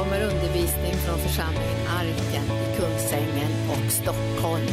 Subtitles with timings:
[0.00, 4.66] kommer undervisning från församlingen Arken i Kungsängen och Stockholm.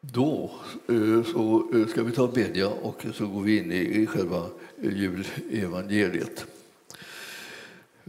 [0.00, 0.50] Då
[0.88, 4.46] eh, så eh, ska vi ta och bedja och så går vi in i själva
[4.82, 6.57] eh, julevangeliet.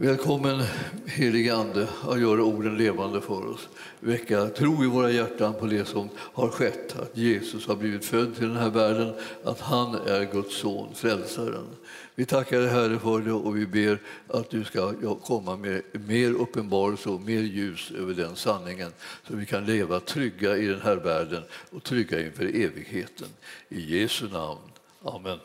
[0.02, 0.62] Välkommen
[1.06, 3.68] helige Ande att göra orden levande för oss.
[4.00, 8.34] Väcka tro i våra hjärtan på det som har skett, att Jesus har blivit född
[8.34, 11.66] till den här världen, att han är Guds son, frälsaren.
[12.14, 13.98] Vi tackar dig Herre för det och vi ber
[14.28, 18.92] att du ska komma med mer uppenbarelse och mer ljus över den sanningen
[19.28, 23.28] så vi kan leva trygga i den här världen och trygga inför evigheten.
[23.68, 24.60] I Jesu namn.
[25.04, 25.38] Amen.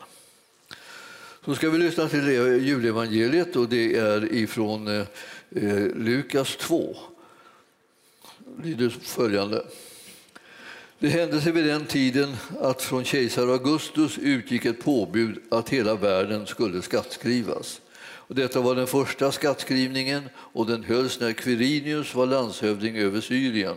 [1.46, 2.28] Så ska vi lyssna till
[2.62, 5.06] julevangeliet och det är ifrån eh,
[5.50, 6.96] eh Lukas 2.
[8.38, 9.64] Det lyder följande.
[10.98, 15.94] Det hände sig vid den tiden att från kejsar Augustus utgick ett påbud att hela
[15.94, 17.80] världen skulle skattskrivas.
[17.98, 23.76] Och detta var den första skattskrivningen och den hölls när Quirinius var landshövding över Syrien.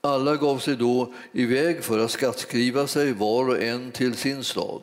[0.00, 4.82] Alla gav sig då iväg för att skattskriva sig var och en till sin stad.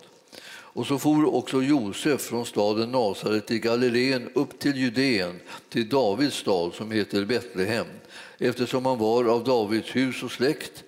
[0.73, 5.39] Och så for också Josef från staden Nasaret i Galileen upp till Judeen,
[5.69, 7.87] till Davids stad som heter Betlehem,
[8.37, 10.83] eftersom han var av Davids hus och släkt.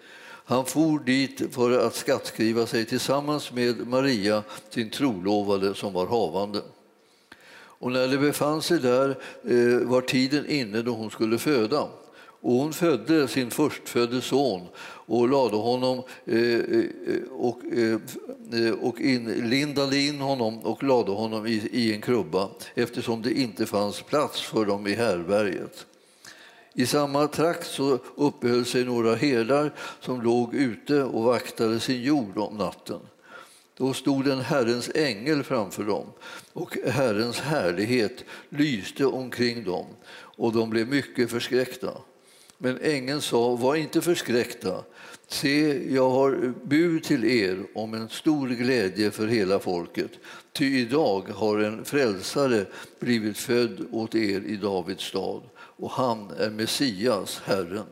[0.45, 6.61] Han for dit för att skattskriva sig tillsammans med Maria, sin trolovade, som var havande.
[7.53, 9.09] Och när de befann sig där
[9.43, 11.87] eh, var tiden inne då hon skulle föda.
[12.41, 16.85] Och hon födde sin förstfödde son och lade honom eh, eh
[17.31, 17.99] och, eh,
[18.53, 23.33] eh, och in, lindade in honom och lade honom i, i en krubba eftersom det
[23.33, 25.85] inte fanns plats för dem i härberget.
[26.73, 32.37] I samma trakt så uppehöll sig några herdar som låg ute och vaktade sin jord
[32.37, 32.99] om natten.
[33.77, 36.05] Då stod en Herrens ängel framför dem
[36.53, 41.91] och Herrens härlighet lyste omkring dem och de blev mycket förskräckta.
[42.63, 44.83] Men ängeln sa, var inte förskräckta.
[45.27, 50.11] Se, jag har bud till er om en stor glädje för hela folket.
[50.53, 52.65] Ty idag har en frälsare
[52.99, 57.87] blivit född åt er i Davids stad och han är Messias, Herren.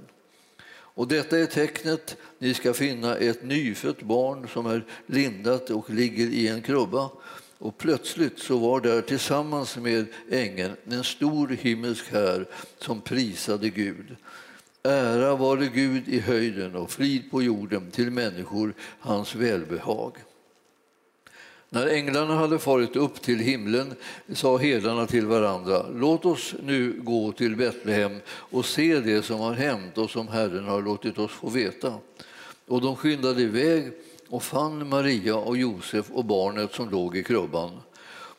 [0.72, 6.28] Och detta är tecknet, ni ska finna ett nyfött barn som är lindat och ligger
[6.28, 7.10] i en krubba.
[7.58, 12.48] Och plötsligt så var där tillsammans med ängeln en stor himmelsk här
[12.78, 14.16] som prisade Gud.
[14.84, 20.14] Ära vare Gud i höjden och frid på jorden till människor hans välbehag.
[21.70, 23.94] När änglarna hade farit upp till himlen
[24.34, 29.54] sa herdarna till varandra Låt oss nu gå till Betlehem och se det som har
[29.54, 31.94] hänt och som Herren har låtit oss få veta.
[32.68, 33.92] Och de skyndade iväg
[34.30, 37.72] och fann Maria och Josef och barnet som låg i krubban.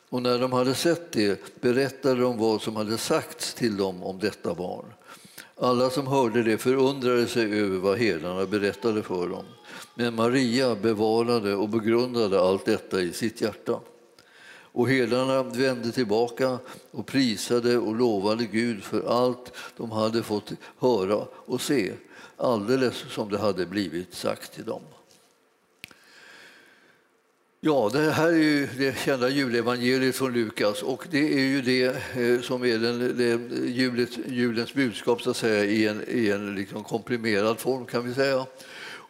[0.09, 4.19] Och när de hade sett det berättade de vad som hade sagts till dem om
[4.19, 4.85] detta barn.
[5.63, 9.45] Alla som hörde det förundrade sig över vad herdarna berättade för dem.
[9.95, 13.79] Men Maria bevarade och begrundade allt detta i sitt hjärta.
[14.71, 16.59] Och herdarna vände tillbaka
[16.91, 21.93] och prisade och lovade Gud för allt de hade fått höra och se,
[22.37, 24.81] alldeles som det hade blivit sagt till dem.
[27.63, 31.85] Ja, det här är ju det kända julevangeliet från Lukas och det är ju det
[31.85, 36.55] eh, som är den, det, julet, julens budskap så att säga, i en, i en
[36.55, 38.45] liksom komprimerad form kan vi säga.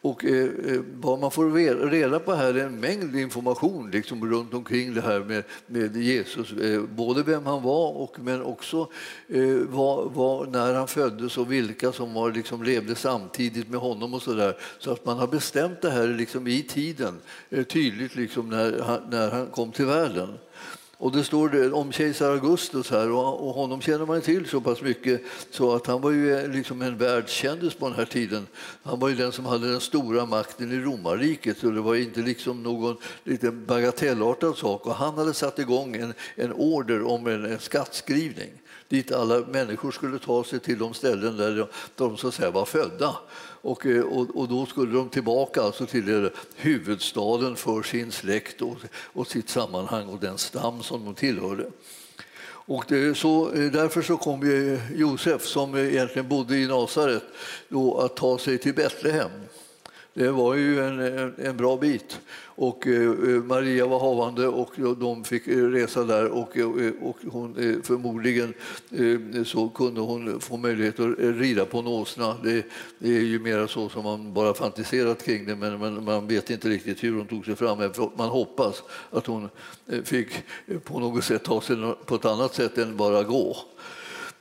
[0.04, 1.52] Och eh, eh, vad man får
[1.90, 6.52] reda på här är en mängd information liksom, runt omkring det här med, med Jesus.
[6.52, 8.90] Eh, både vem han var och men också
[9.28, 14.14] eh, vad, vad, när han föddes och vilka som var, liksom, levde samtidigt med honom
[14.14, 14.58] och så där.
[14.80, 17.20] Så att man har bestämt det här liksom, i tiden
[17.50, 20.30] eh, tydligt liksom, när, han, när han kom till världen.
[21.02, 25.22] Och det står om kejsar Augustus här och honom känner man till så pass mycket
[25.52, 28.48] så att han var ju eh, liksom en världskändis på den här tiden.
[28.84, 32.20] Han var ju den som hade den stora makten i romarriket så det var inte
[32.20, 37.46] liksom någon liten bagatellartad sak och han hade satt igång en, en order om en,
[37.46, 38.52] en skattskrivning
[38.92, 42.52] dit alla människor skulle ta sig till de ställen där de, de så att säga
[42.52, 43.16] var födda.
[43.62, 48.76] Och, eh, och, och, då skulle de tillbaka alltså till huvudstaden för sin släkt och,
[48.94, 51.66] och sitt sammanhang och den stam som de tillhörde.
[52.44, 57.24] Och det, så, eh, därför så kom Josef, som egentligen bodde i Nasaret,
[57.98, 59.32] att ta sig till Betlehem
[60.14, 62.20] det var ju en, en, en bra bit.
[62.44, 67.18] Och eh, eh Maria var havande och de fick eh, resa där och, eh, och
[67.32, 68.54] hon, förmodligen
[69.46, 72.38] så kunde hon få möjlighet att rida på en åsna.
[72.44, 72.66] Det,
[73.00, 76.50] det, är ju mer så som man bara fantiserat kring det men, men man vet
[76.50, 77.92] inte riktigt hur hon tog sig fram.
[78.16, 79.50] Man hoppas att hon
[80.04, 80.28] fick
[80.84, 81.76] på något sätt ta sig
[82.06, 83.58] på ett annat sätt än bara gå.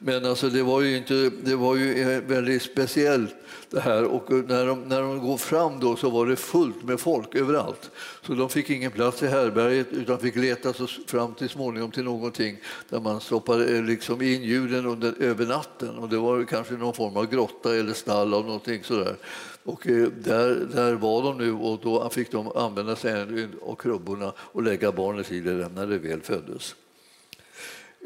[0.02, 3.34] Men alltså det var ju, inte, det var ju eh, väldigt speciellt
[3.70, 6.82] det här och eh, när de, när de går fram då så var det fullt
[6.82, 7.90] med folk överallt.
[8.26, 12.04] Så de fick ingen plats i härberget utan fick leta sig fram till småningom till
[12.04, 12.56] någonting
[12.88, 16.94] där man stoppade eh, liksom in djuren under, över natten och det var kanske någon
[16.94, 19.16] form av grotta eller stall av någonting sådär.
[19.64, 19.80] Och
[20.24, 24.92] där, där var de nu och då fick de använda sig av krubborna och lägga
[24.92, 26.74] barnet i det när det väl föddes.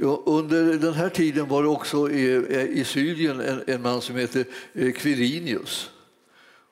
[0.01, 2.47] Ja, under den här tiden var det också i,
[2.81, 5.91] i Syrien en, en man som heter eh, Quirinius.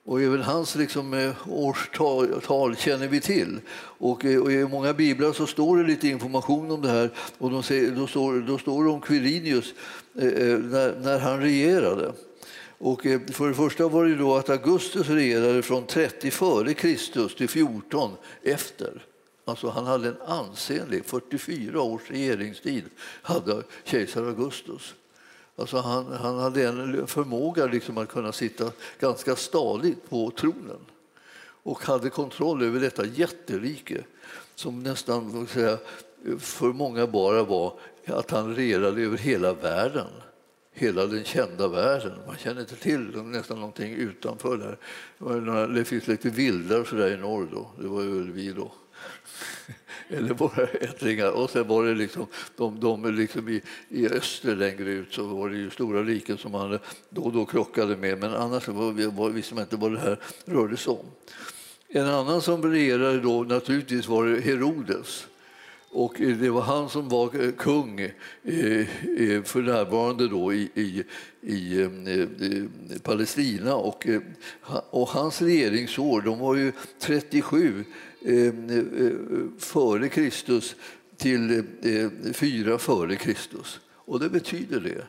[0.05, 3.61] Och även hans liksom, eh, årstal tal känner vi till.
[3.99, 7.11] Och, eh, och, I många biblar så står det lite information om det här.
[7.39, 9.75] Och de säger, då, står, då står det om Quirinius
[10.19, 12.13] eh, när, när, han regerade.
[12.79, 13.03] Och
[13.33, 18.11] för det första var det då att Augustus regerade från 30 före Kristus till 14
[18.43, 19.07] efter.
[19.45, 22.85] Alltså han hade en ansenlig, 44 års regeringstid,
[23.23, 24.95] hade kejsar Augustus.
[25.57, 30.81] Alltså han, han hade en förmåga liksom att kunna sitta ganska stadigt på tronen
[31.63, 34.05] och hade kontroll över detta jätterike
[34.55, 35.79] som nästan säga,
[36.39, 40.07] för många bara var att han regerade över hela världen.
[40.75, 42.13] Hela den kända världen.
[42.27, 44.57] Man känner inte till nästan någonting utanför
[45.19, 45.75] där.
[45.75, 47.71] Det finns lite vildar så där i norr då.
[47.79, 48.73] Det var väl vi då.
[50.09, 51.31] eller våra ättlingar.
[51.31, 52.27] Och sen var det liksom,
[52.57, 56.53] de, de liksom i, i öster längre ut så var det ju stora riken som
[56.53, 56.79] man
[57.11, 58.19] då och då krockade med.
[58.19, 61.07] Men annars var, var, visste man inte vad det här rörde sig om.
[61.89, 65.27] En annan som regerade då naturligtvis var Herodes.
[65.95, 68.11] Och det var han som var eh, kung eh,
[68.43, 71.05] eh, för närvarande då i, i,
[71.53, 71.89] i
[73.03, 73.75] Palestina.
[73.75, 74.07] Och,
[74.91, 77.85] och hans regeringsår de var ju 37
[78.25, 79.13] Eh, eh,
[79.59, 80.77] före Kristus
[81.17, 83.81] till eh, fyra före Kristus.
[83.89, 85.07] Och det betyder det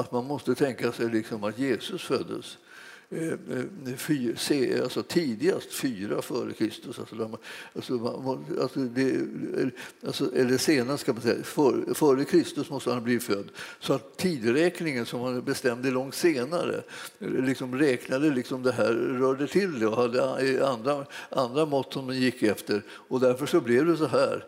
[0.00, 2.58] att man måste tänka sig liksom att Jesus föddes
[3.12, 6.98] Eh, eh alltså tidigast fyra före Kristus.
[6.98, 7.38] Alltså,
[7.74, 8.14] alltså,
[8.60, 9.26] alltså, det,
[10.06, 11.42] alltså, eller senast, kan man säga.
[11.42, 13.50] För, före Kristus måste han bli född.
[13.80, 16.82] Så att tidräkningen som han bestämde långt senare
[17.18, 22.06] liksom räknade liksom det här, rörde till det och hade eh, andra, andra mått som
[22.06, 22.82] man gick efter.
[22.90, 24.44] Och därför så blev det så här.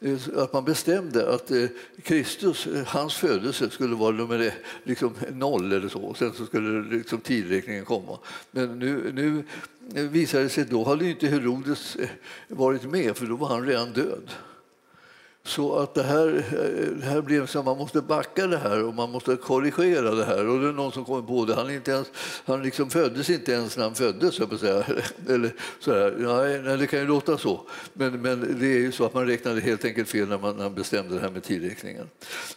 [0.00, 1.66] Eh, att man bestämde att eh,
[2.02, 4.54] Kristus, eh, hans födelse skulle vara nummer
[4.84, 6.14] liksom noll eller så.
[6.14, 8.18] Sen så skulle liksom tidräkningen komma.
[8.50, 9.44] Men nu, nu
[10.08, 11.96] visade det sig då hade inte Herodes
[12.48, 14.30] varit med för då var han redan död.
[15.44, 16.44] Så att det här,
[17.00, 20.48] det här blev så man måste backa det här och man måste korrigera det här.
[20.48, 21.54] Och det är någon som kommer på det.
[21.54, 22.10] Han, inte ens,
[22.44, 24.84] han liksom föddes inte ens när han föddes, jag säga.
[25.28, 26.14] Eller så här.
[26.18, 27.60] Nej, nej, det kan ju låta så.
[27.92, 30.64] Men, men det är ju så att man räknade helt enkelt fel när man, när
[30.64, 32.06] man bestämde det här med tidräkningen.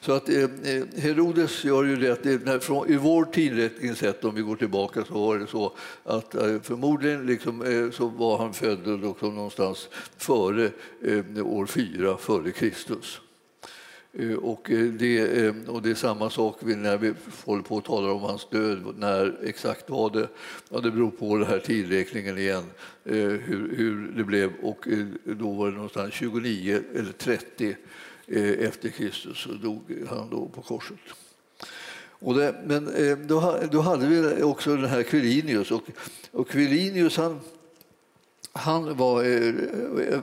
[0.01, 3.95] Så att eh, eh Herodes gör ju det att det, när, från, i vår tidräkning
[3.95, 8.07] sett, om vi går tillbaka, så var det så att eh, förmodligen liksom, eh, så
[8.07, 8.87] var han född
[9.21, 10.69] någonstans före
[11.05, 12.72] eh, år 4 före Kristus.
[12.73, 13.21] Kristus.
[14.13, 17.13] Eh, och eh, det, eh, och det är samma sak när vi
[17.45, 18.93] håller på och talar om hans död.
[18.97, 20.27] När exakt var det?
[20.69, 22.63] Ja, det beror på den här tidräkningen igen,
[23.03, 24.51] hur, hur det blev.
[24.61, 24.87] Och
[25.23, 27.75] då var det någonstans 29 eller 30
[28.59, 30.97] efter Kristus så dog han då på korset.
[32.09, 32.89] Och det, men
[33.27, 35.71] då, då hade vi också den här Quirinius.
[35.71, 35.83] Och,
[36.31, 37.39] och Quirinius han,
[38.53, 39.23] han var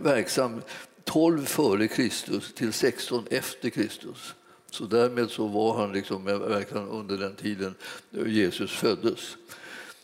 [0.03, 0.61] verksam
[1.05, 4.35] 12 före Kristus till 16 efter Kristus.
[4.71, 7.75] Så därmed så var han liksom verkligen under den tiden
[8.27, 9.37] Jesus föddes.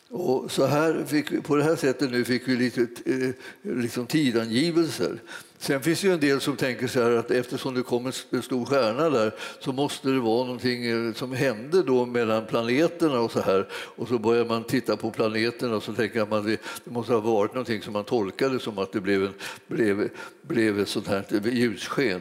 [0.09, 3.31] Och så här fick, på det här sättet nu fick vi lite eh,
[3.63, 5.23] liksom tidangivelser.
[5.59, 8.43] Sen finns det ju en del som tänker så här att eftersom det kom en
[8.43, 13.33] stor stjärna där så måste det vara någonting eh, som hände då mellan planeterna och
[13.33, 13.69] så här.
[13.73, 16.47] Och så börjar man titta på planeterna och så tänker man att
[16.85, 19.35] det måste ha varit någonting som man tolkade som att det blev, en,
[19.67, 20.09] blev,
[20.43, 22.21] blev ett sånt här ljussken.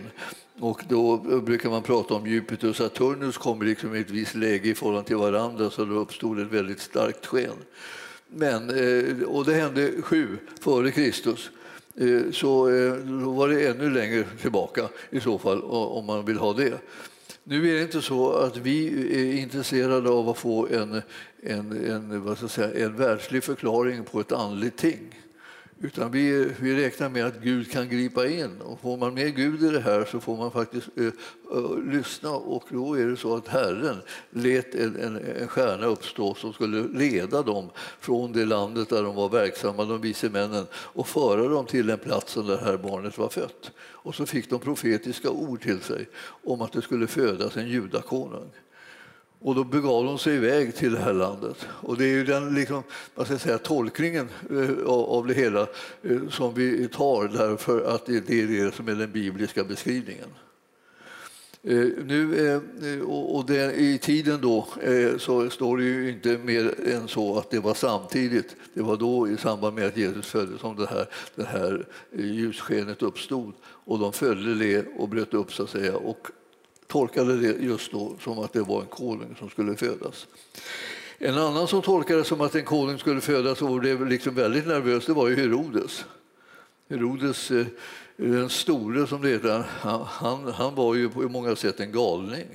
[0.59, 4.35] Och då eh, brukar man prata om Jupiter och Saturnus kommer liksom i ett visst
[4.35, 7.55] läge i förhållande till varandra så då uppstod ett väldigt starkt sken.
[8.27, 11.49] Men, eh, och det hände sju före Kristus.
[11.97, 16.37] Eh, så eh, då var det ännu längre tillbaka i så fall om man vill
[16.37, 16.73] ha det.
[17.43, 21.01] Nu är det inte så att vi eh, är intresserade av att få en,
[21.43, 25.24] en, en, vad ska jag säga, en världslig förklaring på ett andligt ting.
[25.81, 28.61] Utan vi, vi räknar med att Gud kan gripa in.
[28.61, 31.11] Och får man med Gud i det här så får man faktiskt ö,
[31.51, 32.31] ö, lyssna.
[32.31, 33.97] Och då är det så att Herren
[34.29, 39.15] lät en, en, en stjärna uppstå som skulle leda dem från det landet där de
[39.15, 43.17] var verksamma, de vise männen, och föra dem till den platsen där det här barnet
[43.17, 43.71] var fött.
[43.77, 46.09] Och så fick de profetiska ord till sig
[46.43, 48.49] om att det skulle födas en judakonung.
[49.45, 51.67] Och då begav de sig iväg till det här landet.
[51.67, 52.83] Och det är ju den liksom,
[53.15, 55.61] vad ska jag säga, tolkningen eh, av det hela
[56.01, 60.29] eh, som vi tar därför att det är det som är den bibliska beskrivningen.
[61.63, 64.67] Eh, nu, och det, I tiden då
[65.17, 68.55] så står det ju inte mer än så att det var samtidigt.
[68.73, 71.85] Det var då i samband med att Jesus föddes som det här, det här
[72.17, 73.53] ljusskenet uppstod.
[73.63, 75.97] Och de följde det och bröt upp så att säga.
[75.97, 76.27] Och
[76.87, 80.27] tolkade det just då som att det var en konung som skulle födas.
[81.17, 84.67] En annan som tolkade det som att en konung skulle födas och blev liksom väldigt
[84.67, 86.05] nervös det var ju Herodes.
[86.89, 87.65] Herodes eh,
[88.17, 89.63] den store, som det heter,
[90.07, 92.47] han, han var ju på många sätt en galning.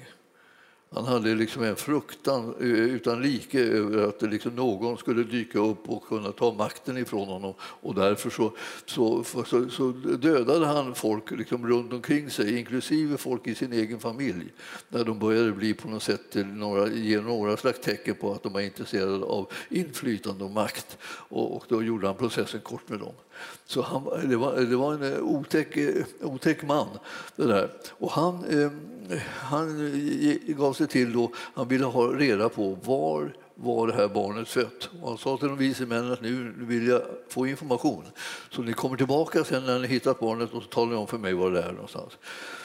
[0.94, 5.88] Han hade liksom en fruktan eh, utan like över att liksom någon skulle dyka upp
[5.88, 7.54] och kunna ta makten ifrån honom.
[7.60, 8.52] Och därför så,
[8.86, 14.00] så, så, så dödade han folk liksom runt omkring sig, inklusive folk i sin egen
[14.00, 14.52] familj
[14.88, 18.52] när de började bli på något sätt några, ge några slags tecken på att de
[18.52, 20.98] var intresserade av inflytande och makt.
[21.02, 23.14] Och, och då gjorde han processen kort med dem.
[23.66, 25.78] Så han, det, var, det var en otäck,
[26.20, 26.88] otäck man.
[27.36, 27.70] Det där.
[27.90, 28.70] Och han, eh,
[29.26, 29.92] han
[30.46, 34.90] gav sig till då, han ville ha reda på var var det här barnet fött.
[35.02, 38.04] Och han sa till de vise männen att nu vill jag få information.
[38.50, 41.18] Så ni kommer tillbaka sen när ni hittat barnet och så talar ni om för
[41.18, 42.12] mig var det är någonstans.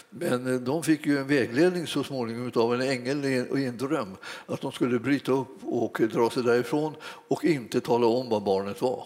[0.09, 4.17] Men eh, de fick ju en vägledning så småningom av en ängel i en dröm
[4.45, 6.95] att de skulle bryta upp och dra sig därifrån
[7.27, 9.05] och inte tala om var barnet var.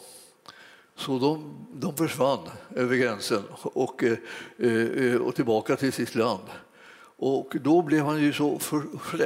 [0.96, 4.18] Så de, de försvann över gränsen och, eh,
[4.58, 6.44] eh, och tillbaka till sitt land.
[7.22, 8.84] Och då blev han ju så för,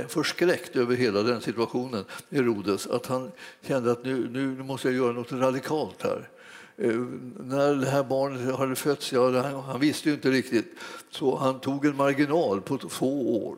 [0.08, 3.32] förskräckt över hela den situationen, Herodes, att han
[3.62, 6.30] kände att nu, nu måste jag göra något radikalt här.
[6.78, 7.00] Eh,
[7.40, 10.76] när det här barnet hade fötts, ja, han, han visste ju inte riktigt,
[11.10, 13.58] så han tog en marginal på två år.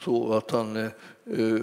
[0.00, 0.90] Så att han eh,
[1.24, 1.60] eh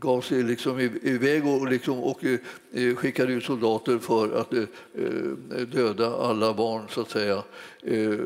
[0.00, 2.38] gav sig liksom iväg och, liksom, och eh,
[2.72, 4.64] eh, skickade ut soldater för att eh,
[4.94, 7.42] eh, döda alla barn så att säga,
[7.82, 8.18] eh,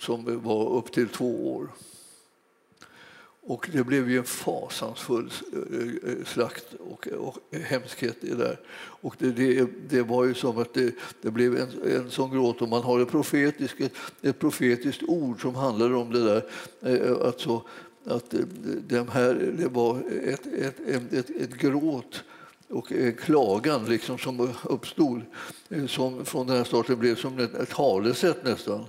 [0.00, 1.68] som var upp till två år.
[3.48, 9.16] Och det blev ju en fasansfull eh, eh, slakt och, och hemskhet i det Och
[9.18, 12.62] det, det, det, var ju som att det, det blev en, en sån gråt.
[12.62, 13.80] Och man har ett profetiskt,
[14.22, 16.42] ett profetiskt ord som handlar om det där.
[17.26, 17.62] Alltså,
[18.04, 18.34] att
[18.88, 20.80] de här, det var ett, ett,
[21.12, 22.24] ett, ett gråt
[22.68, 25.22] och en klagan liksom som uppstod
[25.88, 28.84] som från den här starten blev som ett talesätt nästan.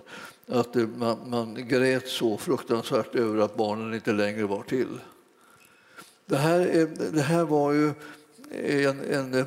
[0.47, 4.99] Att man, man grät så fruktansvärt över att barnen inte längre var till.
[6.25, 7.93] Det här, det här var ju
[8.85, 9.45] en, en eh,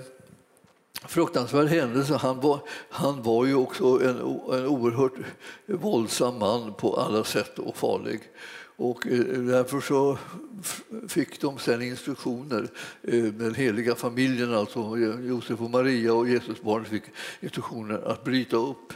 [0.92, 2.14] fruktansvärd händelse.
[2.14, 4.16] Han var, han var ju också en,
[4.58, 5.12] en oerhört
[5.66, 8.20] våldsam man på alla sätt och farlig.
[8.76, 10.18] Och eh, därför så
[11.08, 12.68] fick de sen instruktioner,
[13.02, 17.04] eh, den heliga familjen, alltså Josef och Maria och Jesusbarnet fick
[17.40, 18.92] instruktioner att bryta upp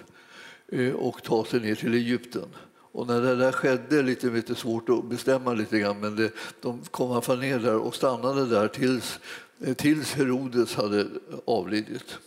[0.69, 2.49] Eh, och ta sig ner till Egypten.
[2.93, 6.83] Och när det där skedde, lite, lite svårt att bestämma lite grann, men det, de
[6.91, 9.21] kom i alla fall ner där och stannade där tills,
[9.61, 11.07] eh, tills Herodes hade
[11.45, 12.19] avlidit.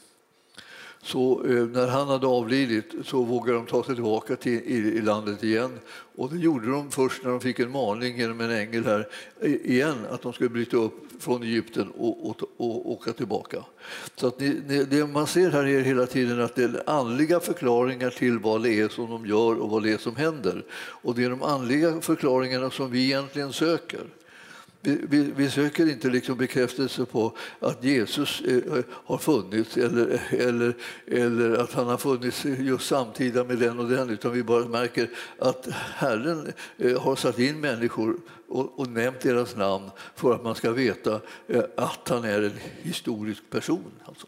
[1.07, 5.01] Så eh, när han hade avlidit så vågade de ta sig tillbaka till i, i,
[5.01, 5.79] landet igen.
[6.15, 9.07] Och det gjorde de först när de fick en maning genom en ängel här
[9.41, 13.63] igen att de skulle bryta upp från Egypten och, och, och åka tillbaka.
[14.15, 17.39] Så att ni, ni, det man ser här är hela tiden att det är andliga
[17.39, 20.63] förklaringar till vad det är som de gör och vad det är som händer.
[20.75, 24.01] Och det är de andliga förklaringarna som vi egentligen söker.
[24.87, 30.21] Vi, vi, vi, söker inte liksom bekräftelse på att Jesus eh, eh, har funnits eller,
[30.29, 30.73] eller,
[31.07, 35.09] eller att han har funnits just samtida med den och den utan vi bara märker
[35.39, 38.17] att Herren eh, har satt in människor
[38.47, 41.21] och, och nämnt deras namn för att man ska veta
[41.77, 43.91] att han är en historisk person.
[44.05, 44.27] Alltså.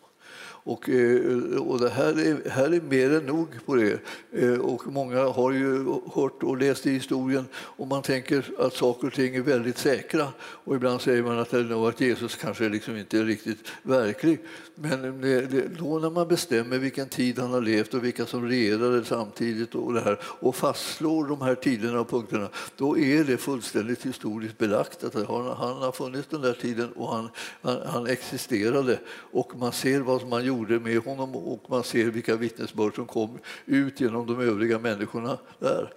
[0.70, 4.00] Och, eh, och det här är, här är mer än nog på det.
[4.32, 9.08] Eh, och många har ju hört och läst i historien och man tänker att saker
[9.08, 10.28] och ting är väldigt säkra.
[10.40, 14.40] Och ibland säger man att, att Jesus kanske liksom inte är riktigt verklig.
[14.76, 18.48] Men det, det, då när man bestämmer vilken tid han har levt och vilka som
[18.48, 23.38] regerade samtidigt och, det här, och fastslår de här tiderna och punkterna, då är det
[23.38, 27.30] fullständigt historiskt belagt att han, han har funnits den där tiden och han,
[27.62, 29.00] han, han existerade.
[29.32, 33.40] Och man ser vad man gjorde med honom och man ser vilka vittnesbörd som kom
[33.66, 35.94] ut genom de övriga människorna där.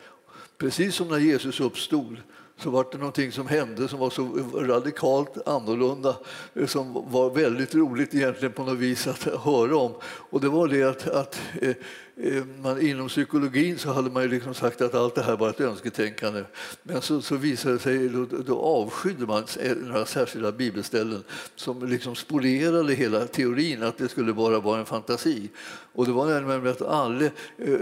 [0.58, 2.16] Precis som när Jesus uppstod
[2.56, 6.16] så var det någonting som hände som var så radikalt annorlunda
[6.54, 9.92] eh, som var väldigt roligt egentligen på något vis att höra om.
[10.04, 11.74] Och det var det att, att Eh,
[12.16, 15.50] Eh, man, inom psykologin så hade man ju liksom sagt att allt det här var
[15.50, 16.44] ett önsketänkande.
[16.82, 21.24] Men så, så visade det sig, då, då avskydde man eh, några särskilda bibelställen
[21.56, 25.50] som liksom spolierade hela teorin att det skulle bara vara en fantasi.
[25.92, 27.30] Och det var nämligen att alla, eh,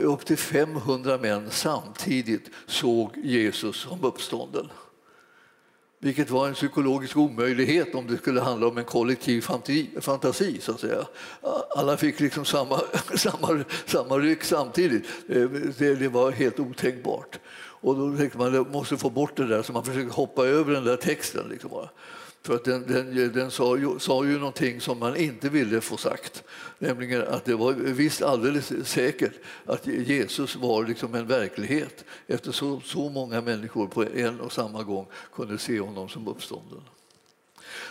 [0.02, 4.68] upp till 500 män samtidigt såg Jesus som uppstånden
[6.02, 9.40] vilket var en psykologisk omöjlighet om det skulle handla om en kollektiv
[10.00, 10.58] fantasi.
[10.60, 11.06] Så att säga.
[11.76, 12.80] Alla fick liksom samma,
[13.14, 15.04] samma, samma ryck samtidigt.
[15.28, 15.42] Eh,
[15.78, 17.38] det, det var helt otänkbart.
[17.82, 20.46] Och då tänkte man att man måste få bort det där, så man försökte hoppa
[20.46, 21.48] över den där texten.
[21.50, 21.70] Liksom.
[22.42, 25.96] För att den, den, den sa, ju, sa ju någonting som man inte ville få
[25.96, 26.42] sagt.
[26.78, 29.32] Nämligen att det var visst alldeles säkert
[29.66, 34.82] att Jesus var liksom en verklighet eftersom så, så många människor på en och samma
[34.82, 36.80] gång kunde se honom som uppstånden.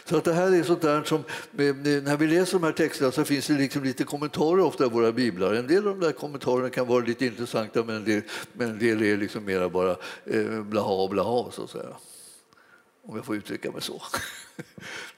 [0.05, 3.25] Så att det här är sånt där som, när vi läser de här texterna så
[3.25, 5.53] finns det liksom lite kommentarer ofta i våra biblar.
[5.53, 8.21] En del av de där kommentarerna kan vara lite intressanta men en del,
[8.53, 11.95] men en del är liksom mera bara eh, blaha blaha så att säga
[13.09, 14.01] om jag får uttrycka mig så.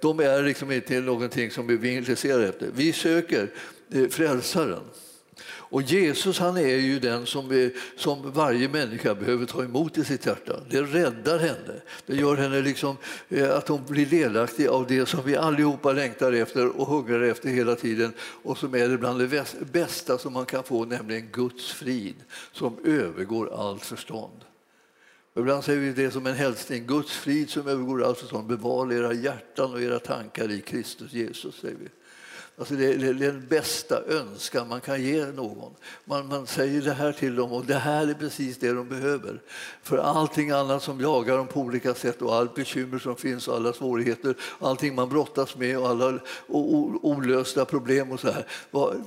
[0.00, 2.70] De är liksom inte någonting som vi är intresserade efter.
[2.74, 3.50] Vi söker
[3.92, 4.82] eh, frälsaren.
[5.44, 10.04] Och Jesus han är ju den som, vi, som varje människa behöver ta emot i
[10.04, 10.60] sitt hjärta.
[10.70, 11.80] Det räddar henne.
[12.06, 12.96] Det gör henne liksom,
[13.28, 17.48] eh, att hon blir delaktig av det som vi allihopa längtar efter och hungrar efter
[17.48, 21.72] hela tiden och som är det bland det bästa som man kan få, nämligen Guds
[21.72, 22.16] frid
[22.52, 24.44] som övergår allt förstånd.
[25.36, 26.86] Ibland säger vi det som en hälsning.
[26.86, 31.60] Guds frid som övergår allt förstånd bevara era hjärtan och era tankar i Kristus Jesus.
[31.60, 31.88] säger vi.
[32.62, 35.72] Alltså det, är den bästa önskan man kan ge någon.
[36.04, 39.40] Man, man säger det här till dem och det här är precis det de behöver.
[39.82, 43.56] För allting annat som jagar dem på olika sätt och allt bekymmer som finns och
[43.56, 46.18] alla svårigheter, allting man brottas med och alla
[47.02, 48.46] olösta problem och så här.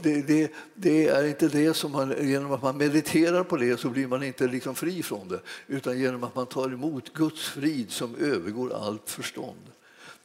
[0.02, 3.90] Det, det, det, är inte det som man, genom att man mediterar på det så
[3.90, 7.92] blir man inte liksom fri från det, utan genom att man tar emot Guds frid
[7.92, 9.72] som övergår allt förstånd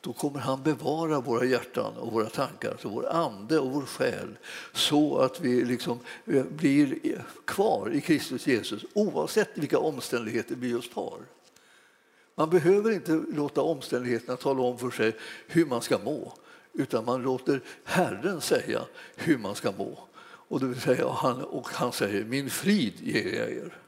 [0.00, 4.38] då kommer han bevara våra hjärtan och våra tankar, alltså vår ande och vår själ
[4.72, 6.98] så att vi liksom eh, blir
[7.44, 11.18] kvar i Kristus Jesus oavsett vilka omständigheter vi just har.
[12.34, 16.32] Man behöver inte låta omständigheterna tala om för sig hur man ska må
[16.72, 18.84] utan man låter Herren säga
[19.16, 19.98] hur man ska må.
[20.22, 23.79] Och, det vill säga, han, och han säger min frid ger jag er.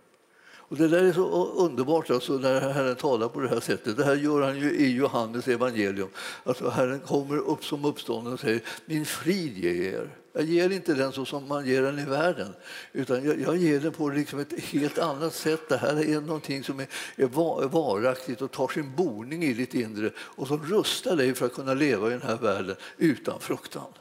[0.72, 3.96] Och det där är så underbart alltså, när Herren talar på det här sättet.
[3.96, 6.08] Det här gör han ju i Johannes evangelium.
[6.44, 10.16] Alltså, Herren kommer upp som uppstånden och säger min frid ger er.
[10.32, 12.54] Jag ger inte den så som man ger den i världen,
[12.92, 15.68] utan jag, jag ger den på liksom ett helt annat sätt.
[15.68, 20.11] Det här är någonting som är, är varaktigt och tar sin boning i ditt inre
[20.18, 23.92] och som rustar dig för att kunna leva i den här världen utan fruktan.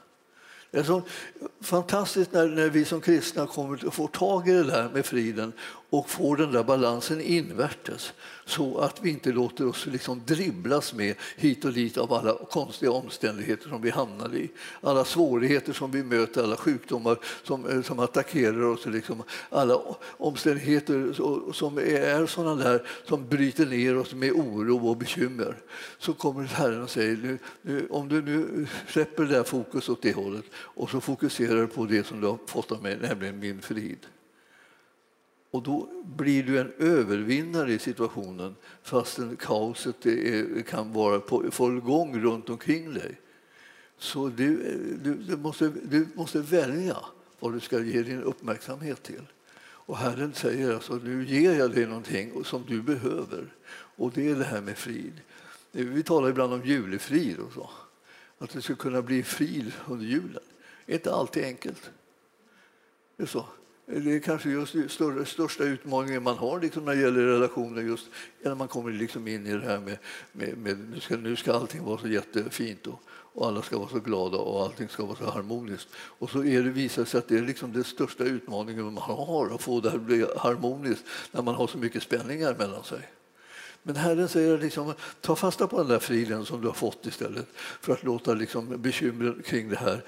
[0.70, 1.02] Det är så
[1.60, 5.52] fantastiskt när, när vi som kristna kommer får tag i det där med friden
[5.92, 8.12] och får den där balansen invärtes
[8.44, 12.92] så att vi inte låter oss liksom dribblas med hit och dit av alla konstiga
[12.92, 14.50] omständigheter som vi hamnar i.
[14.80, 18.86] Alla svårigheter som vi möter, alla sjukdomar som, eh, som attackerar oss.
[18.86, 21.12] Liksom alla omständigheter
[21.52, 25.56] som är sådana där som bryter ner oss med oro och bekymmer.
[25.98, 30.02] Så kommer Herren och säger nu, nu, om du nu släpper det där fokus åt
[30.02, 33.62] det hållet och så fokuserar på det som du har fått av mig, nämligen min
[33.62, 33.98] frid.
[35.52, 41.80] Och då blir du en övervinnare i situationen fastän kaoset är, kan vara på full
[41.80, 43.20] gång runt omkring dig.
[43.98, 44.56] Så du,
[45.04, 46.96] du, du, måste, du måste välja
[47.40, 49.22] vad du ska ge din uppmärksamhet till.
[49.60, 53.54] Och Herren säger alltså, nu ger jag dig någonting som du behöver.
[53.96, 55.20] Och det är det här med frid.
[55.72, 57.70] Vi talar ibland om julefrid och så.
[58.38, 60.42] Att det ska kunna bli frid under julen.
[60.86, 61.90] Det är inte alltid enkelt.
[63.16, 63.46] Det är så.
[63.94, 68.06] Det är kanske just den största utmaningen man har liksom när det gäller relationer, just
[68.42, 69.98] när man kommer liksom in i det här med,
[70.32, 73.88] med, med nu, ska, nu ska allting vara så jättefint och, och alla ska vara
[73.88, 75.88] så glada och allting ska vara så harmoniskt.
[75.94, 79.54] Och så är det visar sig att det är liksom den största utmaningen man har
[79.54, 83.08] att få det att bli harmoniskt när man har så mycket spänningar mellan sig.
[83.82, 87.46] Men Herren säger liksom, ta fasta på den där friden som du har fått istället
[87.80, 90.02] för att låta liksom bekymren kring det här,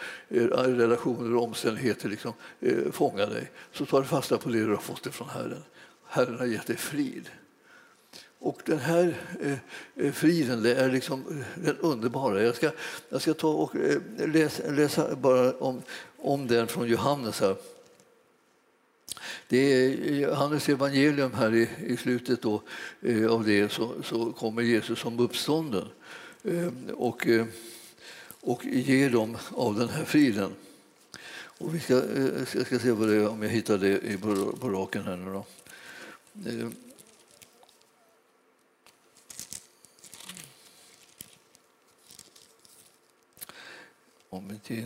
[0.74, 3.50] relationer och omständigheter liksom, eh, fånga dig.
[3.72, 5.62] Så tar du fasta på det du har fått ifrån Herren.
[6.06, 7.30] Herren har gett dig frid.
[8.38, 9.58] Och den här eh,
[9.96, 12.42] eh friden det är liksom eh, den underbara.
[12.42, 12.70] Jag ska,
[13.08, 15.82] jag ska ta och eh, läsa, läsa bara om,
[16.18, 17.40] om den från Johannes.
[17.40, 17.56] här.
[19.48, 22.62] Det är i Johannes evangelium här i, i slutet då,
[23.00, 25.88] eh, av det så, så, kommer Jesus som uppstånden
[26.44, 27.46] eh, och, eh,
[28.40, 30.52] och ger dem av den här friden.
[31.58, 34.18] Och vi ska, eh, jag ska se vad det är, om jag hittar det i,
[34.18, 35.46] på, på raken här nu då.
[36.50, 36.68] Eh,
[44.28, 44.84] om inte...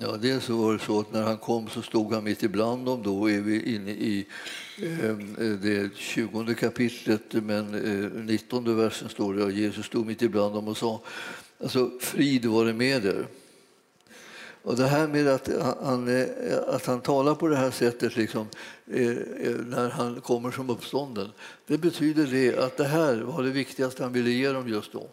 [0.00, 3.02] Ja, dels var det så att när han kom så stod han mitt ibland dem.
[3.02, 4.26] Då är vi inne i
[4.76, 5.16] eh,
[5.62, 10.68] det 20 kapitlet, men eh, 19 versen står det att Jesus stod mitt ibland dem
[10.68, 11.00] och sa
[11.62, 13.26] alltså, frid var det med er.
[14.62, 15.48] Och det här med att
[15.82, 16.26] han, eh,
[16.68, 18.46] att han talar på det här sättet liksom,
[18.86, 21.28] eh, eh, när han kommer som uppstånden,
[21.66, 25.08] det betyder det att det här var det viktigaste han ville ge dem just då.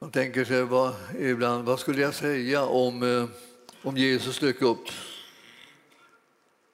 [0.00, 3.24] Man tänker sig vad, ibland, vad skulle jag säga om, eh,
[3.82, 4.84] om Jesus dök upp?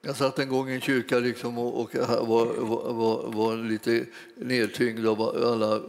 [0.01, 1.95] Jag satt en gång i en kyrka liksom och, och
[2.27, 2.45] var,
[2.93, 5.81] var, var, lite nedtyngd av alla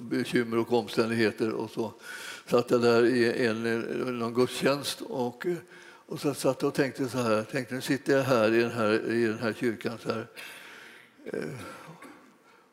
[0.00, 1.52] bekymmer och omständigheter.
[1.52, 1.92] Och så
[2.46, 3.80] satt jag där i en,
[4.18, 5.46] någon gudstjänst och,
[6.06, 7.42] och så satt och tänkte så här.
[7.42, 9.98] Tänkte, nu sitter jag här i den här, i den här kyrkan.
[10.02, 10.26] Så här.
[11.24, 11.40] Eh,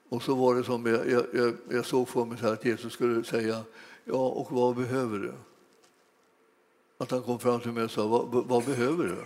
[0.10, 3.24] och så var det som jag, jag, jag såg för mig så att Jesus skulle
[3.24, 3.64] säga
[4.06, 5.34] Ja, och vad behöver du?
[6.98, 9.26] Att han kom fram till mig och sa, vad, vad behöver du?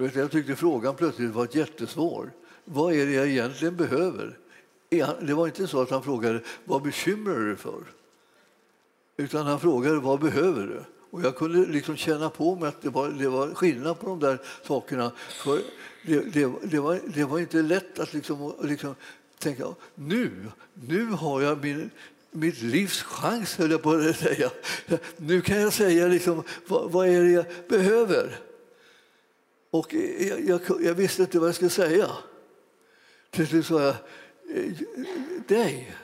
[0.00, 2.32] vet, jag tyckte frågan plötsligt var jättesvår.
[2.64, 4.38] Vad är det jag egentligen behöver?
[5.20, 7.84] Det var inte så att han frågade, vad bekymrar du dig för?
[9.16, 10.84] Utan han frågade, vad behöver du?
[11.10, 14.20] Och jag kunde liksom känna på mig att det var, det var skillnad på de
[14.20, 15.12] där sakerna.
[15.44, 15.60] För
[16.06, 18.94] det, det, det, var, det var inte lätt att liksom, liksom
[19.38, 20.30] tänka, nu,
[20.74, 21.90] nu har jag min,
[22.34, 24.50] mitt livs chans, höll jag på att säga.
[25.16, 28.40] Nu kan jag säga liksom, vad, vad är det jag behöver.
[29.70, 32.10] Och jag, jag, jag, visste inte vad jag skulle säga.
[33.30, 33.94] Till slut sa jag,
[34.56, 34.72] eh,
[35.48, 35.96] dig.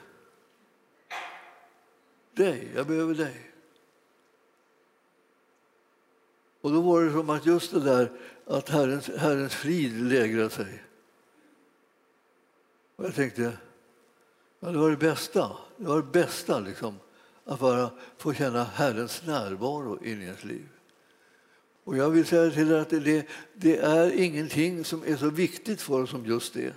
[2.34, 3.50] Dig, jag behöver dig.
[6.60, 8.12] Och då var det som att just det där
[8.46, 10.84] att Herrens, Herrens frid lägrade sig.
[12.96, 13.52] Och jag tänkte,
[14.60, 15.56] Ja, det var det bästa.
[15.76, 16.94] Det var det bästa liksom,
[17.44, 20.68] att bara få känna Herrens närvaro in i ens liv.
[21.84, 25.80] Och jag vill säga till er att det, det, är ingenting som är så viktigt
[25.80, 26.74] för oss som just det.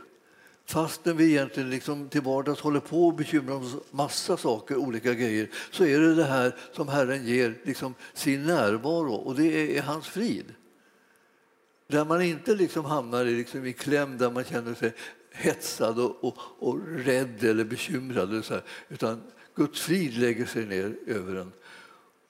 [0.66, 5.50] Fastän vi egentligen liksom till vardags håller på och bekymrar oss massa saker, olika grejer,
[5.72, 9.82] så är det det här som Herren ger liksom sin närvaro och det är, är
[9.82, 10.46] hans frid.
[11.88, 14.94] Där man inte liksom hamnar i, liksom i kläm, där man känner sig
[15.34, 18.30] hetsad och, och, och rädd eller bekymrad.
[18.30, 19.22] Eller så här, utan
[19.56, 21.52] Guds frid lägger sig ner över en.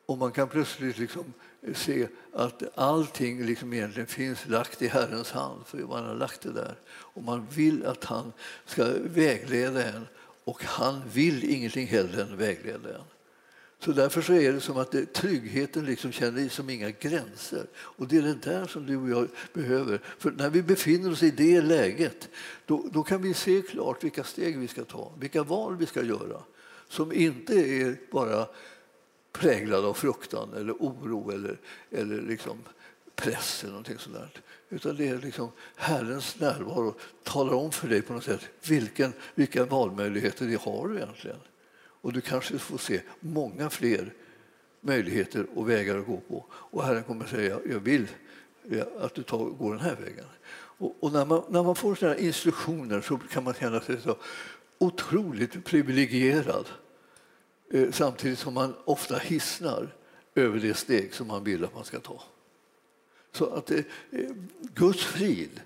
[0.06, 1.34] Och man kan plötsligt liksom
[1.76, 6.52] se att allting liksom egentligen finns lagt i Herrens hand, för man har lagt det
[6.52, 6.76] där.
[6.90, 8.34] Och man vill att han
[8.66, 10.08] ska vägleda en
[10.44, 13.13] och han vill ingenting hellre än vägleda en.
[13.84, 17.66] Så därför så är det som att det, tryggheten liksom känner som inga gränser.
[17.76, 20.02] Och det är det där som du och jag behöver.
[20.18, 22.30] För när vi befinner oss i det läget,
[22.66, 26.04] då, då kan vi se klart vilka steg vi ska ta, vilka val vi ska
[26.04, 26.42] göra.
[26.88, 28.48] Som inte är bara
[29.32, 31.60] präglade av fruktan eller oro eller,
[31.92, 32.58] eller liksom
[33.16, 34.42] press eller någonting sådant.
[34.70, 39.66] Utan det är liksom Herrens närvaro talar om för dig på något sätt vilken, vilka
[39.66, 41.40] valmöjligheter det har du egentligen.
[42.04, 44.14] Och du kanske får se många fler
[44.82, 46.46] möjligheter och vägar att gå på.
[46.52, 48.08] Och Herren kommer att säga, jag vill
[49.00, 50.26] att du tar, går den här vägen.
[50.54, 54.16] Och, och när, man, när man får sådana instruktioner så kan man känna sig så
[54.78, 56.70] otroligt privilegierad
[57.72, 59.96] eh, samtidigt som man ofta hissnar
[60.36, 62.24] över det steg som man vill att man ska ta.
[63.32, 63.84] Så att eh,
[64.74, 65.62] Guds frid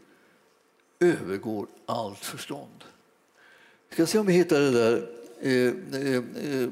[1.00, 2.84] övergår allt förstånd.
[3.90, 6.70] Vi ska se om vi hittar det där Eh, eh, eh,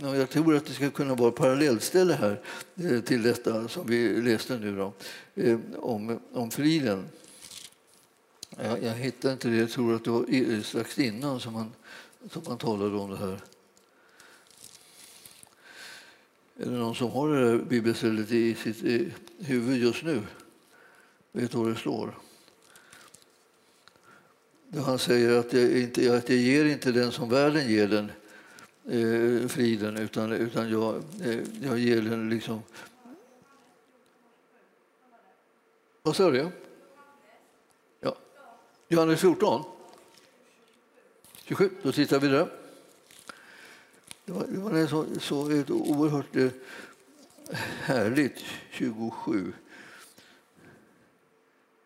[0.00, 2.40] jag tror att det ska kunna vara parallellställe här
[3.00, 4.92] till detta som vi läste nu då,
[5.76, 7.04] om, om friden.
[8.56, 9.56] Jag, jag hittar inte det.
[9.56, 11.72] Jag tror att det var strax innan som man,
[12.30, 13.40] som man talade om det här.
[16.56, 18.82] Är det någon som har det där bibelstället i sitt
[19.38, 20.22] huvud just nu?
[21.32, 22.14] Vet vad det står?
[24.80, 28.12] Han säger att jag, inte, att jag ger inte den som världen ger den
[28.88, 32.62] eh, friden utan, utan jag, eh, jag ger den liksom...
[36.02, 36.50] Vad sa du?
[38.00, 38.16] Ja.
[38.88, 39.64] Johannes 14?
[41.44, 42.48] 27, då tittar vi där.
[44.24, 46.50] Det var, det var så, så ett oerhört eh,
[47.82, 49.52] härligt 27.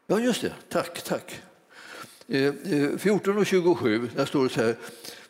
[0.07, 0.55] Ja, just det.
[0.69, 1.43] Tack, tack.
[2.29, 4.77] Eh, eh, 14 och 27, där står det så här.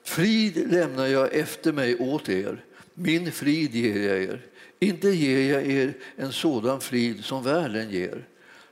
[0.03, 4.47] Frid lämnar jag efter mig åt er, min frid ger jag er.
[4.79, 8.27] Inte ger jag er en sådan frid som världen ger.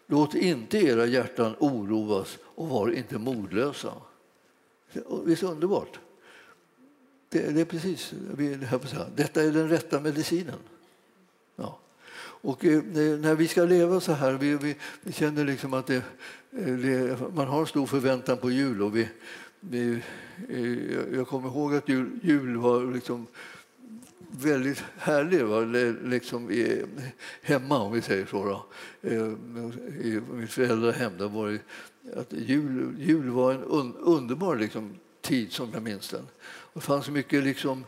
[0.07, 3.93] Låt inte era hjärtan oroas och var inte modlösa.
[5.25, 5.99] Visst är det underbart?
[7.29, 8.13] Det, det är precis
[9.17, 10.59] Detta är den rätta medicinen.
[11.57, 11.79] Ja.
[12.45, 12.83] Och eh,
[13.19, 16.03] när vi ska leva så här, vi, vi, vi känner liksom att det,
[16.57, 18.83] Eh, man har stor förväntan på jul.
[18.83, 19.09] Och vi,
[19.61, 20.03] vi,
[20.49, 23.27] eh, jag kommer ihåg att jul, jul var liksom
[24.31, 25.61] väldigt härlig va?
[26.05, 26.85] Liksom i,
[27.43, 28.45] hemma, om vi säger så.
[28.45, 28.67] Då.
[29.11, 29.33] Eh,
[30.07, 31.61] I mitt föräldrahem där var det,
[32.21, 36.27] att jul, jul var en un, underbar liksom, tid som jag minns den.
[36.75, 37.85] Det fanns mycket liksom,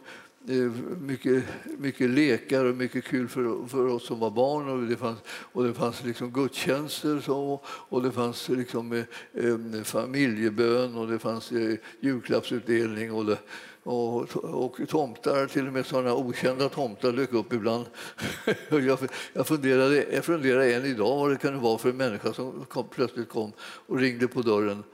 [0.48, 1.44] Eh, mycket,
[1.78, 4.68] mycket lekar och mycket kul för, för oss som var barn.
[4.68, 9.82] Och det fanns, och det fanns liksom gudstjänster så, och det fanns liksom, eh, eh
[9.82, 13.12] familjebön och det fanns eh, julklappsutdelning.
[13.12, 13.38] Och, det,
[13.82, 17.84] och, och tomtar, till och med sådana okända tomtar dök upp ibland.
[18.68, 18.98] jag,
[19.32, 22.88] jag, funderade, jag funderade än idag vad det kunde vara för en människa som kom,
[22.88, 24.84] plötsligt kom och ringde på dörren.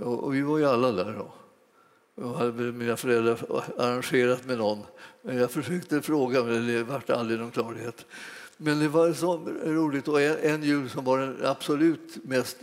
[0.00, 1.32] Och, och vi var ju alla där då.
[2.14, 3.38] Jag hade mina föräldrar
[3.78, 4.78] arrangerat med någon.
[5.22, 8.06] Men jag försökte fråga, men det vart aldrig någon klarhet.
[8.56, 10.08] Men det var så roligt.
[10.08, 12.56] Och en, en jul som var den absolut mest,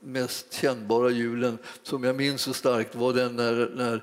[0.00, 3.94] mest kännbara julen som jag minns så starkt var den när, när,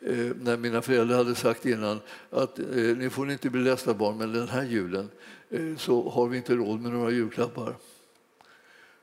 [0.00, 4.18] eh, när mina föräldrar hade sagt innan att eh, ni får inte bli ledsna barn,
[4.18, 5.10] men den här julen
[5.50, 7.74] eh, så har vi inte råd med några julklappar.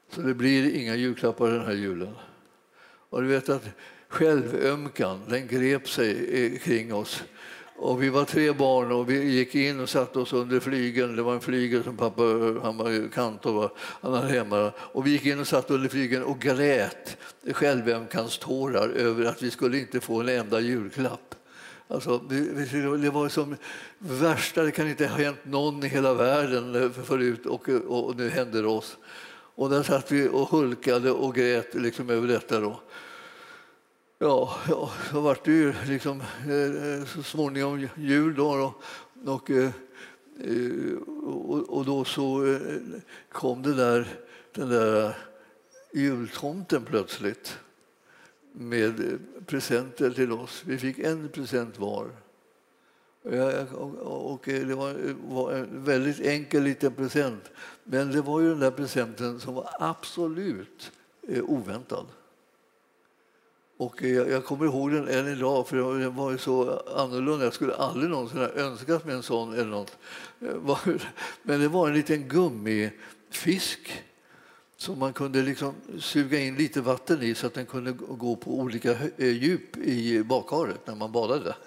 [0.10, 2.15] Så det blir inga julklappar den här julen.
[3.10, 3.65] Och du vet att
[4.13, 7.23] självömkan, den grep sig eh, kring oss.
[7.76, 11.15] Och vi var tre barn och vi gick in och satte oss under flygeln.
[11.15, 12.21] Det var en flygel som pappa,
[12.63, 14.71] han var kantor, han hade hemma.
[14.78, 17.17] Och vi gick in och satt under flygeln och grät
[17.54, 21.36] självömkanstårar över att vi skulle inte få en enda julklapp.
[21.88, 22.17] Alltså,
[22.97, 23.56] det var som
[23.97, 28.62] värsta, det kan inte ha hänt någon i hela världen förut och, och nu hände
[28.62, 28.97] det oss.
[29.56, 32.60] Och där satt vi och hulkade och grät liksom över detta.
[32.60, 32.82] Då.
[34.23, 38.36] Ja, ja så vart det ju liksom, eh, så småningom jul.
[38.36, 38.73] Då,
[39.25, 39.51] och, och,
[41.49, 42.59] och, och då så
[43.31, 44.07] kom det där,
[44.51, 45.17] den där
[45.93, 47.59] jultomten plötsligt
[48.51, 50.63] med presenter till oss.
[50.65, 52.09] Vi fick en present var.
[54.03, 54.75] Och det
[55.27, 57.51] var en väldigt enkel liten present.
[57.83, 60.91] Men det var ju den där presenten som var absolut
[61.47, 62.05] oväntad.
[63.83, 67.45] Och eh, jag, jag, kommer ihåg den än idag, för den var så annorlunda.
[67.45, 69.53] Jag skulle aldrig någonsin ha önskat mig en sån.
[69.53, 69.97] Eller något.
[70.41, 70.87] Eh,
[71.43, 74.03] men det var en liten gummifisk
[74.77, 78.59] som man kunde liksom suga in lite vatten i så att den kunde gå på
[78.59, 81.55] olika eh, djup i badkaret när man badade.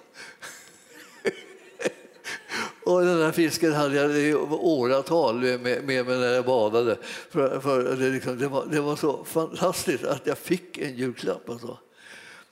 [2.85, 6.99] Och den där fisken hade jag i åratal med, med mig när jag badade.
[7.31, 11.51] För, för det, liksom, det, var, det, var, så fantastiskt att jag fick en julklapp.
[11.51, 11.79] Alltså.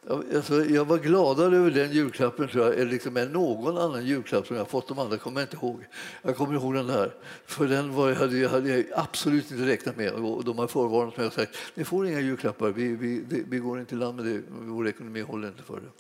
[0.09, 4.57] Alltså, jag var gladare över den julklappen tror jag, liksom, än någon annan julklapp som
[4.57, 4.89] jag fått.
[4.89, 5.85] De andra kommer jag inte ihåg.
[6.23, 7.15] Jag kommer ihåg den där.
[7.47, 10.13] För den var, hade, jag, hade jag absolut inte räknat med.
[10.13, 12.71] Och de har förvarnat mig och sagt ni får inga julklappar.
[12.71, 14.43] Vi, vi, vi går inte i land med det.
[14.49, 15.91] Vår ekonomi håller inte för det.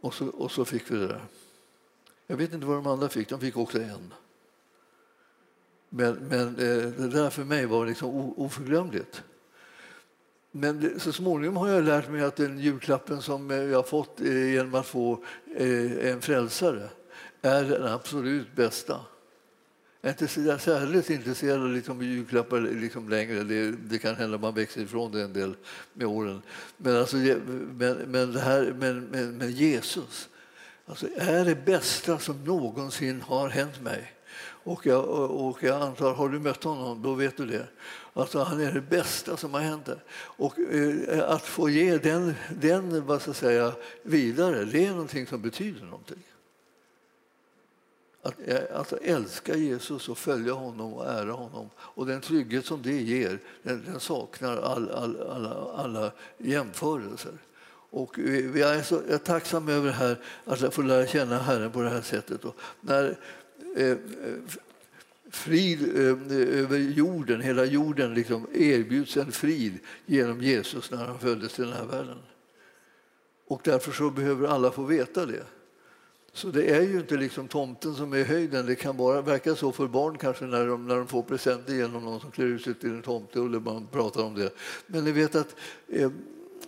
[0.00, 1.20] Och så, och så fick vi det där.
[2.26, 3.28] Jag vet inte vad de andra fick.
[3.28, 4.14] De fick också en.
[5.88, 9.22] Men, men eh, det där för mig var liksom oförglömligt.
[10.52, 14.52] Men så småningom har jag lärt mig att den julklappen som eh, jag fått eh,
[14.52, 15.24] genom att få
[15.56, 16.88] eh, en frälsare
[17.42, 19.00] är den absolut bästa.
[20.00, 23.42] Jag är inte särskilt intresserad av liksom julklappar liksom längre.
[23.42, 25.54] Det, det, kan hända att man växer ifrån det en del
[25.92, 26.42] med åren.
[26.76, 30.28] Men, alltså, men, men, det här, men, men, men Jesus
[30.86, 34.12] alltså, är det bästa som någonsin har hänt mig.
[34.62, 37.66] Och jag, och jag antar, har du mött honom, då vet du det.
[38.12, 39.88] Alltså han är det bästa som har hänt.
[40.12, 45.42] Och eh, att få ge den, den vad ska säga, vidare, det är någonting som
[45.42, 46.22] betyder någonting.
[48.22, 51.70] Att eh, alltså, älska Jesus och följa honom och ära honom.
[51.78, 57.32] Och den trygghet som det ger, den, den saknar all, all, alla, alla jämförelser.
[57.90, 61.38] Och eh, vi är så jag är tacksam över det här, att få lära känna
[61.38, 62.44] Herren på det här sättet.
[62.44, 63.18] Och när
[63.76, 63.96] eh, eh
[65.30, 71.52] frid eh, över jorden, hela jorden liksom erbjuds en frid genom Jesus när han föddes
[71.52, 72.18] till den här världen.
[73.46, 75.44] Och därför så behöver alla få veta det.
[76.32, 78.66] Så det är ju inte liksom tomten som är höjden.
[78.66, 82.04] Det kan bara verka så för barn kanske när de, när de får presenter genom
[82.04, 84.50] någon som klär ut sig till en tomte och man pratar om det.
[84.86, 85.56] Men ni vet att
[85.88, 86.10] eh,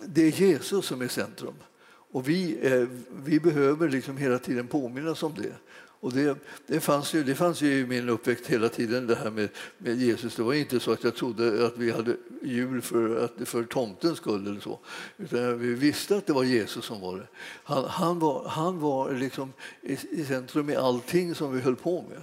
[0.05, 1.53] det är Jesus som är centrum.
[1.85, 2.87] Och vi, eh,
[3.25, 5.53] vi behöver liksom hela tiden påminnas om det.
[6.03, 6.37] Och det,
[6.67, 9.95] det, fanns ju, det fanns ju i min uppväxt hela tiden, det här med, med
[9.95, 10.35] Jesus.
[10.35, 14.17] Det var inte så att jag trodde att vi hade jul för, att, för tomtens
[14.17, 14.79] skull eller så.
[15.17, 17.27] Utan vi visste att det var Jesus som var det.
[17.63, 22.05] Han, han var, han var liksom i, i centrum i allting som vi höll på
[22.09, 22.21] med.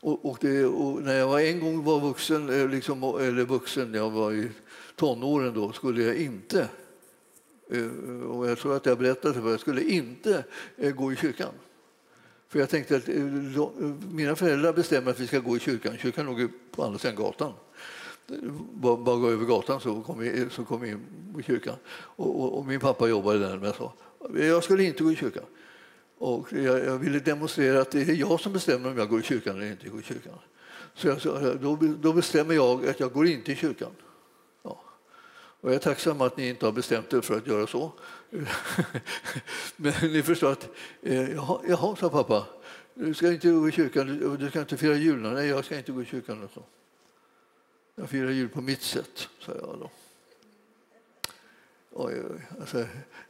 [0.00, 3.94] Och, och, det, och när jag var en gång var vuxen, eh, liksom, eller vuxen,
[3.94, 4.50] jag var i
[4.96, 6.68] tonåren då, skulle jag inte
[7.70, 10.44] eh, och jag tror att jag berättade för jag skulle inte
[10.76, 11.52] eh, gå i kyrkan.
[12.52, 13.68] För jag tänkte att eh, eh,
[14.10, 15.98] mina föräldrar bestämmer att vi ska gå i kyrkan.
[15.98, 17.52] Kyrkan låg på andra sidan gatan.
[18.30, 18.36] Eh,
[18.72, 21.00] bara, bara gå över gatan så kom vi, så kom vi in
[21.40, 21.74] i kyrkan.
[21.90, 23.56] Och, och, och min pappa jobbade där.
[23.56, 23.92] Men jag sa
[24.34, 25.44] jag skulle inte gå i kyrkan.
[26.18, 29.22] Och jag, jag, ville demonstrera att det är jag som bestämmer om jag går i
[29.22, 30.34] kyrkan eller inte går i kyrkan.
[30.94, 33.90] Så jag då, då bestämmer jag att jag går inte i kyrkan.
[35.62, 37.92] Och jag är tacksam att ni inte har bestämt er för att göra så.
[39.76, 40.68] Men ni förstår att,
[41.02, 42.46] eh, jaha, jaha, sa pappa,
[42.94, 45.20] du ska inte gå i kyrkan, du ska inte fira jul.
[45.20, 46.48] Nej, jag ska inte gå i kyrkan.
[46.54, 46.62] Så.
[47.94, 49.90] Jag firar jul på mitt sätt, sa jag då.
[51.90, 52.40] Oj, oj.
[52.60, 52.80] Alltså,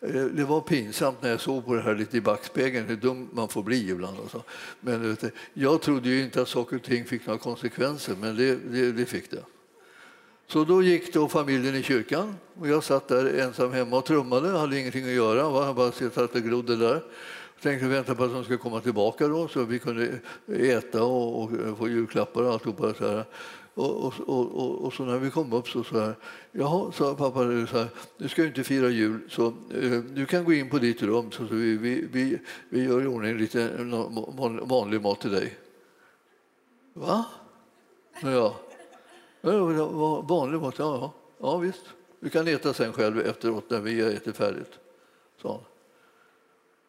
[0.01, 3.29] eh, det var pinsamt när jag såg på det här lite i backspegeln, hur dum
[3.33, 4.19] man får bli ibland.
[4.19, 4.43] Alltså.
[4.81, 8.57] Men vet, jag trodde ju inte att saker och ting fick några konsekvenser, men det,
[8.57, 9.45] det, det fick det.
[10.47, 14.49] Så då gick då familjen i kyrkan och jag satt där ensam hemma och trummade,
[14.49, 17.03] hade ingenting att göra, jag bara satt och glodde där.
[17.55, 21.43] Jag tänkte vänta på att de skulle komma tillbaka då så vi kunde äta och,
[21.43, 22.95] och få julklappar och alltihopa.
[22.95, 23.25] Så här.
[23.75, 26.15] Och, och, och, och, så när vi kom upp så sa
[26.53, 30.45] jaha, sa pappa, så här, du ska ju inte fira jul så eh, du kan
[30.45, 33.71] gå in på ditt rum så, så vi, vi, vi, vi gör i ordning lite
[34.63, 35.59] vanlig mat till dig.
[36.95, 37.25] Va?
[38.23, 38.57] Ja.
[39.43, 40.79] Vanlig mat?
[40.79, 41.85] Ja, ja, visst.
[42.21, 44.79] Du kan äta sen själv efteråt när vi har ätit färdigt,
[45.43, 45.61] sa han.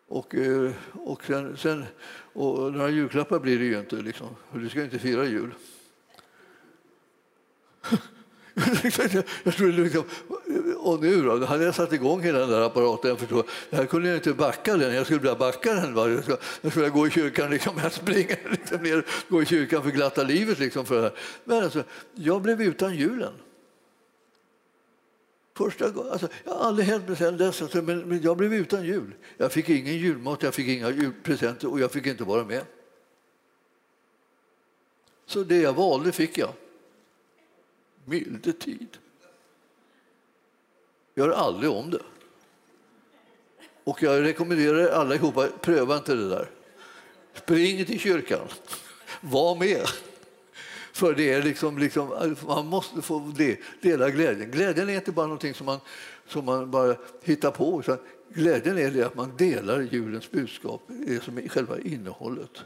[0.07, 1.85] Och, eh, och, sen, sen,
[2.33, 4.27] och några julklappar blir det ju inte, liksom.
[4.51, 5.53] du ska inte fira jul.
[9.43, 10.03] jag tror liksom,
[10.83, 13.09] och nu då, då hade jag satt igång hela den där apparaten.
[13.09, 15.93] Jag förstår, jag kunde jag inte backa den, jag skulle börja backa den.
[15.93, 16.09] Va?
[16.09, 19.83] Jag, skulle, jag skulle gå i kyrkan, liksom, jag springer liksom ner, gå i kyrkan
[19.83, 20.59] för glatta livet.
[20.59, 21.13] Liksom, för det här.
[21.43, 23.33] Men alltså, jag blev utan julen.
[25.57, 28.53] Första gången, alltså, jag har aldrig hänt mig sedan dess, alltså, men, men, jag blev
[28.53, 29.15] utan jul.
[29.37, 32.65] Jag fick ingen julmat, jag fick inga julpresenter och jag fick inte vara med.
[35.25, 36.53] Så det jag valde fick jag.
[38.05, 38.97] Milde tid.
[41.15, 42.01] Gör aldrig om det.
[43.83, 46.49] Och jag rekommenderar allihopa, pröva inte det där.
[47.33, 48.47] Spring till kyrkan.
[49.21, 49.87] Var med.
[50.93, 53.33] För det är liksom, liksom, man måste få
[53.81, 54.51] dela glädjen.
[54.51, 55.79] Glädjen är inte bara någonting som man,
[56.27, 57.79] som man bara hittar på.
[57.79, 57.97] Utan
[58.29, 62.61] glädjen är det att man delar julens budskap, det som är själva innehållet,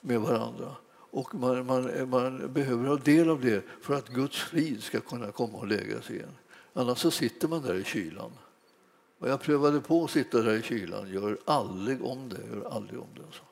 [0.00, 0.76] med varandra.
[1.10, 5.32] Och man, man, man behöver ha del av det för att Guds frid ska kunna
[5.32, 6.34] komma och lägga sig igen.
[6.78, 8.32] Annars så sitter man där i kylan.
[9.18, 11.12] Och jag prövade på att sitta där i kylan.
[11.12, 12.56] Gör aldrig om det.
[12.56, 13.22] Gör aldrig om det.
[13.32, 13.42] Så.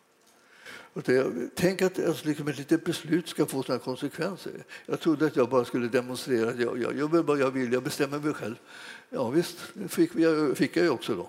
[0.92, 4.52] Och det, tänk att alltså, liksom ett litet beslut ska få sådana konsekvenser.
[4.86, 7.72] Jag trodde att jag bara skulle demonstrera att jag, jag, jag gör vad jag vill,
[7.72, 8.54] jag bestämmer mig själv.
[9.10, 11.28] Ja, visst, det fick, jag, fick jag ju också då.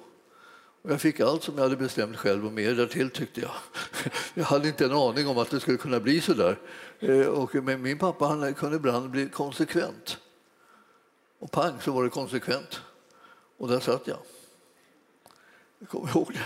[0.82, 3.52] Och jag fick allt som jag hade bestämt själv och mer därtill tyckte jag.
[4.34, 6.58] Jag hade inte en aning om att det skulle kunna bli så där.
[7.00, 10.18] Eh, och, men min pappa han kunde ibland bli konsekvent.
[11.40, 12.82] Och pang så var det konsekvent.
[13.58, 14.20] Och där satt jag.
[15.80, 16.46] Jag kommer ihåg det.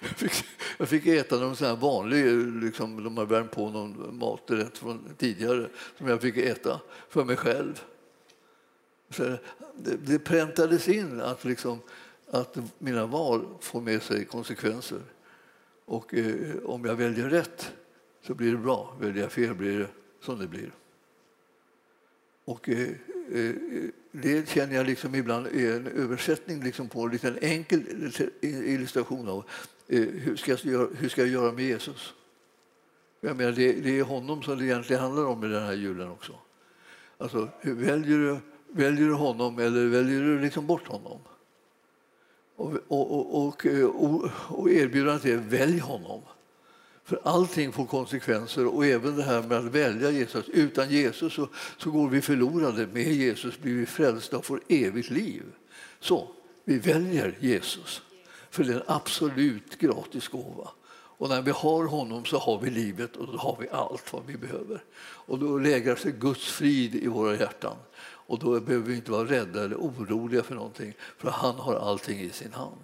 [0.00, 0.44] Jag fick,
[0.78, 2.24] jag fick äta någon sån här vanlig,
[2.62, 7.36] liksom, de har värmt på någon maträtt från tidigare som jag fick äta för mig
[7.36, 7.84] själv.
[9.10, 9.22] Så
[9.74, 11.80] det, det präntades in att, liksom,
[12.30, 15.00] att mina val får med sig konsekvenser.
[15.84, 17.72] Och eh, om jag väljer rätt
[18.22, 18.96] så blir det bra.
[19.00, 19.88] Väljer jag fel blir det
[20.20, 20.72] som det blir.
[22.44, 22.88] Och, eh,
[23.32, 23.54] Eh, eh,
[24.12, 28.12] det känner jag liksom ibland är en översättning liksom på en liten enkel
[28.42, 29.44] illustration av
[29.88, 32.14] eh, hur, ska jag göra, hur ska jag göra med Jesus.
[33.20, 36.10] Jag menar, det, det är honom som det egentligen handlar om i den här julen
[36.10, 36.32] också.
[37.18, 38.36] Alltså, väljer, du,
[38.68, 41.20] väljer du honom eller väljer du liksom bort honom?
[42.56, 46.22] Och, och, och, och, och erbjudandet är välj honom.
[47.06, 50.48] För allting får konsekvenser och även det här med att välja Jesus.
[50.48, 51.48] Utan Jesus så,
[51.78, 52.86] så går vi förlorade.
[52.86, 55.42] Med Jesus blir vi frälsta och får evigt liv.
[56.00, 56.28] Så,
[56.64, 58.02] vi väljer Jesus.
[58.50, 60.70] För det är en absolut gratis gåva.
[61.18, 64.26] Och när vi har honom så har vi livet och då har vi allt vad
[64.26, 64.84] vi behöver.
[64.98, 67.76] Och då lägrar sig Guds frid i våra hjärtan.
[68.02, 72.20] Och då behöver vi inte vara rädda eller oroliga för någonting, för han har allting
[72.20, 72.80] i sin hand.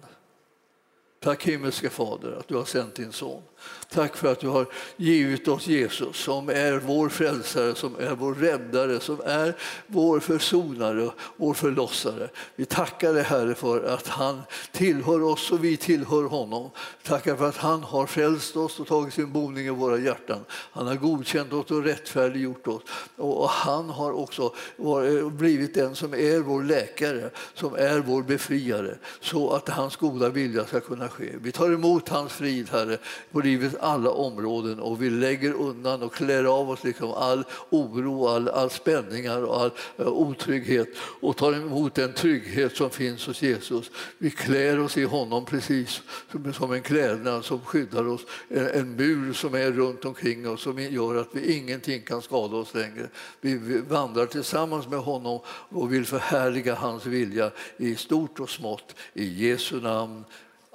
[1.19, 3.41] Tack himmelske Fader att du har sänt din son.
[3.89, 4.65] Tack för att du har
[4.97, 9.55] givit oss Jesus som är vår frälsare, som är vår räddare, som är
[9.87, 12.29] vår försonare, vår förlossare.
[12.55, 14.41] Vi tackar dig Herre för att han
[14.71, 16.69] tillhör oss och vi tillhör honom.
[17.03, 20.39] Tackar för att han har frälst oss och tagit sin boning i våra hjärtan.
[20.49, 22.81] Han har godkänt oss och rättfärdiggjort oss.
[23.15, 28.97] Och han har också eh, blivit den som är vår läkare, som är vår befriare,
[29.21, 31.29] så att hans goda vilja ska kunna ske.
[31.41, 32.97] Vi tar emot hans frid, Herre,
[33.31, 38.27] på livets alla områden och vi lägger undan och klär av oss liksom all oro,
[38.27, 40.87] all, all spänningar och all uh, otrygghet
[41.21, 43.91] och tar emot den trygghet som finns hos Jesus.
[44.17, 46.01] Vi klär oss i honom precis
[46.31, 50.61] som, som en klädnad som skyddar oss, en, en mur som är runt omkring oss
[50.61, 53.09] som gör att vi ingenting kan skada oss längre.
[53.41, 55.39] Vi, vi vandrar tillsammans med honom
[55.69, 58.95] och vill förhärliga hans vilja i stort och smått.
[59.13, 60.23] I Jesu namn.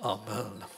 [0.01, 0.78] Amen.